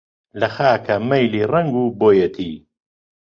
لە 0.39 0.47
خاکا 0.55 0.95
مەیلی 1.09 1.47
ڕەنگ 1.51 1.73
و 1.81 1.85
بۆیەتی 1.99 2.53